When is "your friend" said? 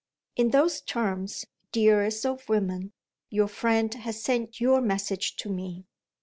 3.29-3.93